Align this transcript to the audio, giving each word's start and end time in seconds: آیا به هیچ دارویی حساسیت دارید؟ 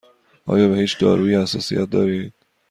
آیا 0.45 0.67
به 0.67 0.75
هیچ 0.77 0.99
دارویی 0.99 1.35
حساسیت 1.35 1.89
دارید؟ 1.89 2.33